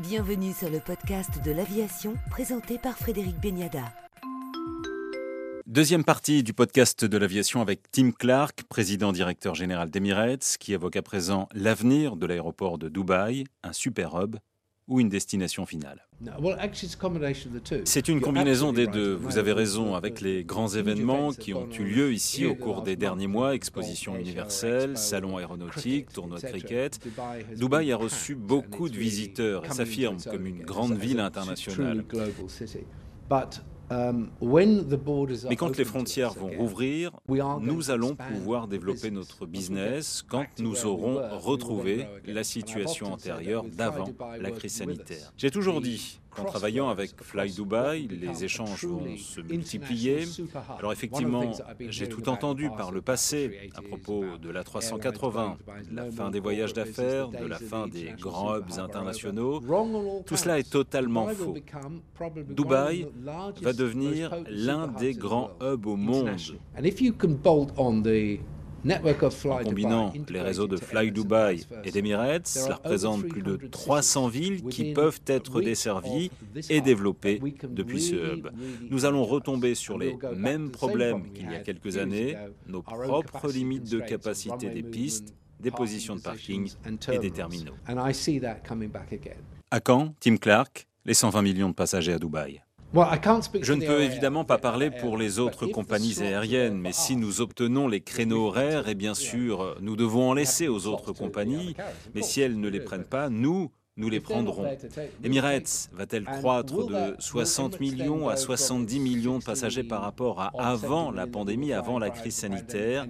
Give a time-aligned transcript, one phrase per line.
[0.00, 3.92] Bienvenue sur le podcast de l'aviation présenté par Frédéric Beniada.
[5.66, 10.96] Deuxième partie du podcast de l'aviation avec Tim Clark, président directeur général d'Emirates, qui évoque
[10.96, 14.36] à présent l'avenir de l'aéroport de Dubaï, un super hub
[14.90, 16.04] ou une destination finale.
[17.84, 19.14] C'est une combinaison des deux.
[19.14, 22.96] Vous avez raison, avec les grands événements qui ont eu lieu ici au cours des
[22.96, 26.98] derniers mois, exposition universelle, salon aéronautique, tournoi de cricket,
[27.56, 32.04] Dubaï a reçu beaucoup de visiteurs et s'affirme comme une grande ville internationale.
[33.90, 34.28] Um,
[35.48, 37.10] Mais quand les frontières vont rouvrir,
[37.60, 44.08] nous allons pouvoir développer notre business quand nous aurons retrouvé la situation antérieure d'avant
[44.38, 45.32] la crise sanitaire.
[45.36, 50.24] J'ai toujours dit, en travaillant avec Fly Dubai, les échanges vont se multiplier.
[50.78, 51.52] Alors effectivement,
[51.88, 55.58] j'ai tout entendu par le passé à propos de la 380,
[55.90, 59.60] de la fin des voyages d'affaires, de la fin des grands hubs internationaux.
[60.26, 61.54] Tout cela est totalement faux.
[62.48, 63.08] Dubaï
[63.62, 66.30] va devenir l'un des grands hubs au monde.
[68.84, 74.62] En combinant les réseaux de Fly Dubai et d'Emirates, cela représente plus de 300 villes
[74.64, 76.30] qui peuvent être desservies
[76.68, 78.48] et développées depuis ce hub.
[78.88, 83.90] Nous allons retomber sur les mêmes problèmes qu'il y a quelques années, nos propres limites
[83.90, 86.70] de capacité des pistes, des positions de parking
[87.12, 87.74] et des terminaux.
[89.70, 92.60] À quand, Tim Clark, les 120 millions de passagers à Dubaï
[92.92, 97.86] je ne peux évidemment pas parler pour les autres compagnies aériennes, mais si nous obtenons
[97.86, 101.76] les créneaux horaires, et bien sûr, nous devons en laisser aux autres compagnies,
[102.14, 103.70] mais si elles ne les prennent pas, nous,
[104.00, 104.66] nous les prendrons.
[105.22, 111.10] Emirates va-t-elle croître de 60 millions à 70 millions de passagers par rapport à avant
[111.10, 113.06] la pandémie, avant la crise sanitaire.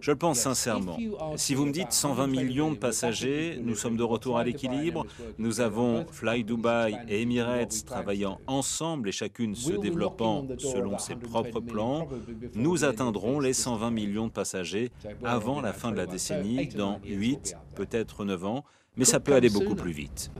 [0.00, 0.96] Je le pense sincèrement.
[1.36, 5.04] Si vous me dites 120 millions de passagers, nous sommes de retour à l'équilibre.
[5.38, 11.60] Nous avons Fly Dubai et Emirates travaillant ensemble et chacune se développant selon ses propres
[11.60, 12.08] plans.
[12.54, 14.92] Nous atteindrons les 120 millions de passagers
[15.24, 18.64] avant la fin de la décennie, dans 8, peut-être 9 ans
[18.98, 20.30] mais ça peut aller beaucoup plus vite.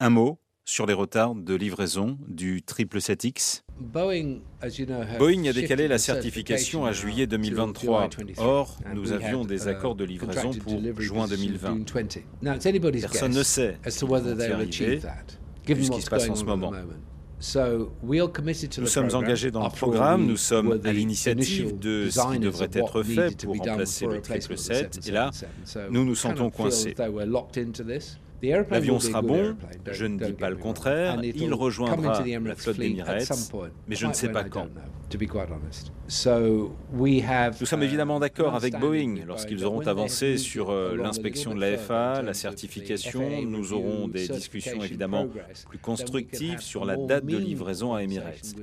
[0.00, 6.92] Un mot sur les retards de livraison du 777X Boeing a décalé la certification à
[6.92, 8.08] juillet 2023.
[8.38, 11.84] Or, nous avions des accords de livraison pour juin 2020.
[13.00, 13.78] Personne ne sait
[14.52, 15.00] arriver,
[15.66, 16.72] vu ce qui se passe en ce moment.
[17.40, 23.02] Nous sommes engagés dans le programme, nous sommes à l'initiative de ce qui devrait être
[23.02, 25.30] fait pour remplacer le 777, et là,
[25.90, 26.94] nous nous sentons coincés.
[28.42, 29.56] L'avion sera bon,
[29.90, 33.52] je ne dis pas le contraire, il rejoindra la flotte d'Emirates,
[33.86, 34.68] mais je ne sais pas quand.
[37.60, 39.16] Nous sommes évidemment d'accord avec Boeing.
[39.26, 44.82] Lorsqu'ils auront avancé sur euh, l'inspection de la FA, la certification, nous aurons des discussions
[44.82, 45.28] évidemment
[45.68, 48.54] plus constructives sur la date de livraison à Emirates.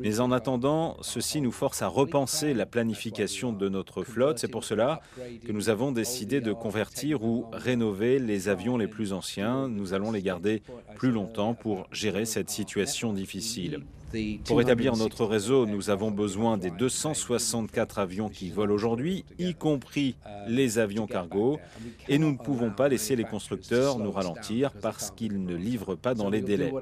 [0.00, 4.38] Mais en attendant, ceci nous force à repenser la planification de notre flotte.
[4.38, 5.00] C'est pour cela
[5.44, 9.68] que nous avons décidé de convertir ou rénover les avions les plus anciens.
[9.68, 10.60] Nous allons les garder
[10.96, 13.84] plus longtemps pour gérer cette situation difficile.
[14.44, 20.16] Pour établir notre réseau, nous avons besoin des 264 avions qui volent aujourd'hui, y compris
[20.48, 21.58] les avions cargo,
[22.08, 26.14] et nous ne pouvons pas laisser les constructeurs nous ralentir parce qu'ils ne livrent pas
[26.14, 26.72] dans les délais.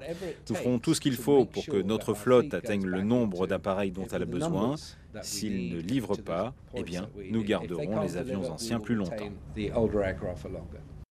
[0.49, 4.07] Nous ferons tout ce qu'il faut pour que notre flotte atteigne le nombre d'appareils dont
[4.13, 4.77] elle a besoin.
[5.23, 9.31] S'ils ne livrent pas, eh bien, nous garderons les avions anciens plus longtemps.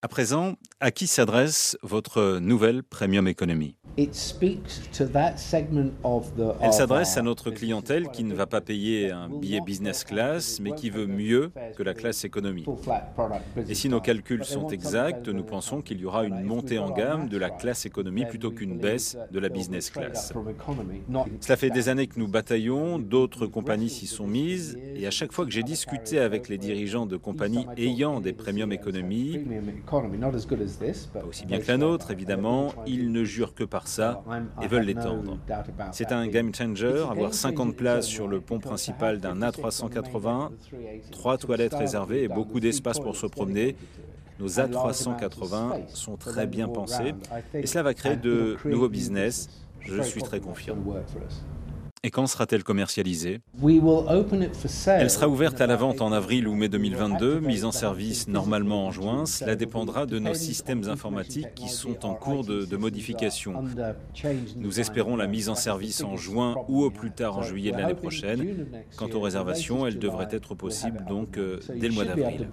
[0.01, 4.13] À présent, à qui s'adresse votre nouvelle Premium Economy Elle
[6.71, 10.89] s'adresse à notre clientèle qui ne va pas payer un billet business class, mais qui
[10.89, 12.65] veut mieux que la classe économie.
[13.67, 17.27] Et si nos calculs sont exacts, nous pensons qu'il y aura une montée en gamme
[17.27, 20.31] de la classe économie plutôt qu'une baisse de la business class.
[21.41, 25.33] Cela fait des années que nous bataillons, d'autres compagnies s'y sont mises, et à chaque
[25.33, 29.39] fois que j'ai discuté avec les dirigeants de compagnies ayant des Premium Economy,
[31.27, 34.23] aussi bien que la nôtre, évidemment, ils ne jurent que par ça
[34.61, 35.37] et veulent l'étendre.
[35.91, 40.49] C'est un game changer, avoir 50 places sur le pont principal d'un A380,
[41.11, 43.75] trois toilettes réservées et beaucoup d'espace pour se promener.
[44.39, 47.13] Nos A380 sont très bien pensés
[47.53, 49.49] et cela va créer de nouveaux business.
[49.81, 50.77] Je suis très confiant.
[52.03, 53.41] Et quand sera-t-elle commercialisée?
[53.61, 58.87] Elle sera ouverte à la vente en avril ou mai 2022, mise en service normalement
[58.87, 59.25] en juin.
[59.25, 63.63] Cela dépendra de nos systèmes informatiques qui sont en cours de, modification.
[64.55, 67.77] Nous espérons la mise en service en juin ou au plus tard en juillet de
[67.77, 68.67] l'année prochaine.
[68.95, 72.47] Quant aux réservations, elles devraient être possibles donc euh, dès le mois d'avril.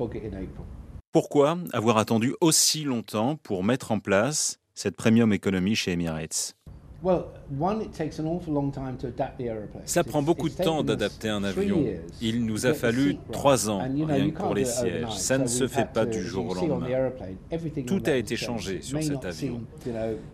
[1.13, 6.57] Pourquoi avoir attendu aussi longtemps pour mettre en place cette premium économie chez Emirates?
[9.85, 11.85] Ça prend beaucoup de temps d'adapter un avion.
[12.21, 15.11] Il nous a fallu trois ans rien que pour les sièges.
[15.11, 17.11] Ça ne se fait pas du jour au lendemain.
[17.87, 19.61] Tout a été changé sur cet avion.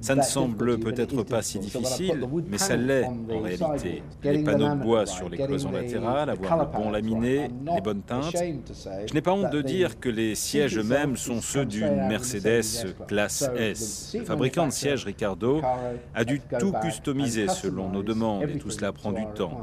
[0.01, 4.03] Ça ne semble peut-être pas si difficile, mais ça l'est en réalité.
[4.23, 8.35] Les panneaux de bois sur les cloisons latérales, avoir le bon laminé, les bonnes teintes.
[8.35, 13.51] Je n'ai pas honte de dire que les sièges eux-mêmes sont ceux d'une Mercedes classe
[13.57, 14.17] S.
[14.19, 15.61] Le fabricant de sièges Ricardo
[16.15, 19.63] a dû tout customiser selon nos demandes et tout cela prend du temps.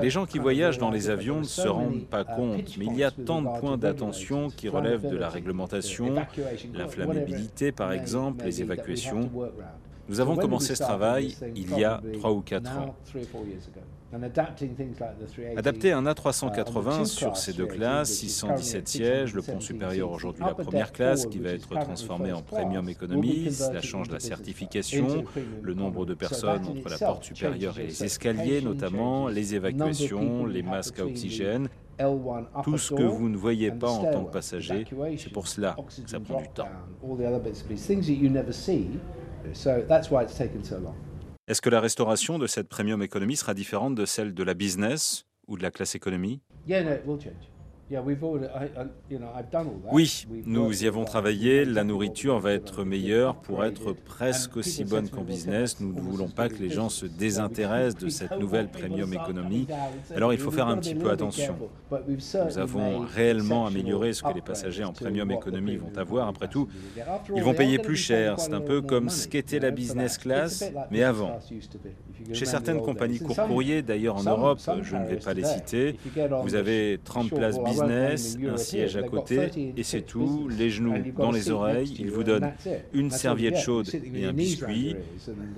[0.00, 3.04] Les gens qui voyagent dans les avions ne se rendent pas compte, mais il y
[3.04, 6.14] a tant de points d'attention qui relèvent de la réglementation,
[6.74, 9.30] l'inflammabilité par exemple, les évacuations.
[10.08, 12.94] Nous avons commencé ce travail il y a trois ou quatre ans.
[15.56, 20.54] Adapter un A380 uh, sur ces deux classes, 617 sièges, le pont supérieur aujourd'hui la
[20.54, 25.24] première classe qui va être transformé en premium economy, cela change la certification,
[25.60, 30.62] le nombre de personnes entre la porte supérieure et les escaliers notamment, les évacuations, les
[30.62, 31.68] masques à oxygène,
[32.64, 34.86] tout ce que vous ne voyez pas en tant que passager,
[35.18, 36.68] c'est pour cela que ça prend du temps.
[41.46, 45.24] Est-ce que la restauration de cette premium économie sera différente de celle de la business
[45.46, 46.40] ou de la classe économie?
[49.92, 51.64] Oui, nous y avons travaillé.
[51.64, 55.80] La nourriture va être meilleure pour être presque aussi bonne qu'en business.
[55.80, 59.66] Nous ne voulons pas que les gens se désintéressent de cette nouvelle premium économie.
[60.14, 61.56] Alors il faut faire un petit peu attention.
[61.90, 66.28] Nous avons réellement amélioré ce que les passagers en premium économie vont avoir.
[66.28, 66.68] Après tout,
[67.34, 68.38] ils vont payer plus cher.
[68.38, 71.38] C'est un peu comme ce qu'était la business class, mais avant.
[72.32, 75.96] Chez certaines compagnies court courrier, d'ailleurs en Europe, je ne vais pas les citer,
[76.42, 81.30] vous avez 30 places business un siège à côté, et c'est tout, les genoux dans
[81.30, 82.52] les oreilles, il vous donne
[82.92, 84.96] une serviette chaude et un biscuit.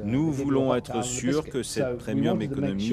[0.05, 2.93] Nous voulons être sûrs que cette premium économie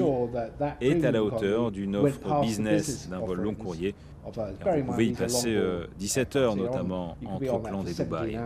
[0.80, 3.94] est à la hauteur d'une offre business d'un vol long courrier.
[4.24, 5.56] vous pouvez y passer
[5.98, 8.38] 17 euh, heures notamment entre Auckland et Dubaï.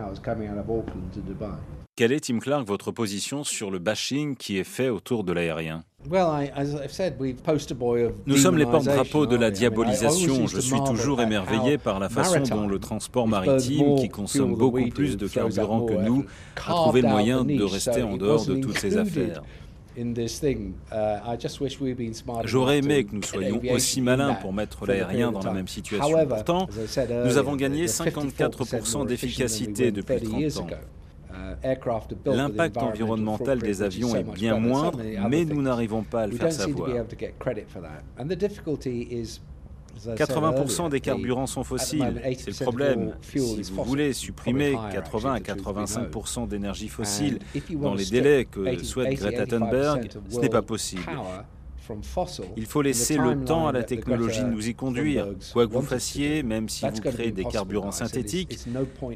[2.03, 5.85] Quelle est, Tim Clark, votre position sur le bashing qui est fait autour de l'aérien?
[8.27, 10.49] Nous sommes les porte-drapeaux de la diabolisation.
[10.49, 15.17] Je suis toujours émerveillé par la façon dont le transport maritime, qui consomme beaucoup plus
[15.17, 16.25] de carburant que nous,
[16.57, 19.41] a trouvé le moyen de rester en dehors de toutes ces affaires.
[22.47, 26.27] J'aurais aimé que nous soyons aussi malins pour mettre l'aérien dans la même situation.
[26.27, 26.67] Pourtant,
[27.25, 30.67] nous avons gagné 54% d'efficacité depuis 30 ans.
[32.27, 36.91] L'impact environnemental des avions est bien moindre, mais nous n'arrivons pas à le faire savoir.
[40.07, 42.21] 80% des carburants sont fossiles.
[42.39, 43.15] C'est le problème.
[43.21, 47.39] Si vous voulez supprimer 80 à 85% d'énergie fossile
[47.81, 51.03] dans les délais que souhaite Greta Thunberg, ce n'est pas possible.
[52.57, 55.29] Il faut laisser le temps à la technologie de nous y conduire.
[55.53, 58.59] Quoi que vous fassiez, même si vous créez des carburants synthétiques,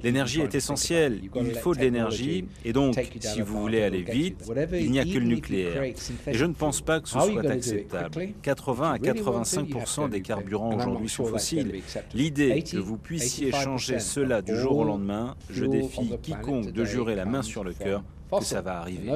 [0.02, 1.20] l'énergie est essentielle.
[1.22, 2.46] Il faut de l'énergie.
[2.64, 5.82] Et donc, si vous voulez aller vite, il n'y a que le nucléaire.
[5.82, 8.28] Et je ne pense pas que ce soit acceptable.
[8.42, 11.82] 80 à 85% des carburants aujourd'hui sont fossiles.
[12.14, 17.14] L'idée que vous puissiez changer cela du jour au lendemain, je défie quiconque de jurer
[17.14, 19.10] la main sur le cœur que ça va arriver.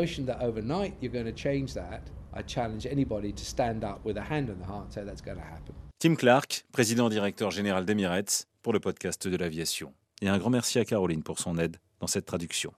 [2.36, 5.22] I challenge anybody to stand up with a hand on the heart and say that's
[5.22, 5.74] going to happen.
[5.98, 9.92] Tim Clark, président directeur général d'Emirates, pour le podcast de l'aviation.
[10.22, 12.72] Et un grand merci à Caroline pour son aide dans cette traduction.